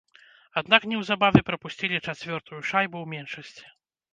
[0.61, 3.65] Аднак неўзабаве прапусцілі чацвёртую шайбу ў меншасці.